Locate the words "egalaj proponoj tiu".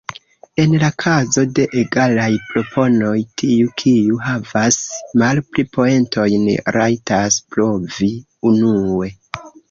1.81-3.67